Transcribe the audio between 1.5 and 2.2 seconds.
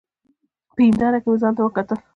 وکتل!